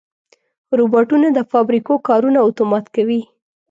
روبوټونه 0.79 1.27
د 1.33 1.39
فابریکو 1.51 1.93
کارونه 2.07 2.39
اتومات 2.47 2.85
کوي. 2.95 3.21